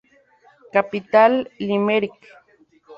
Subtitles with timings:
[0.73, 2.17] Capital Limerick.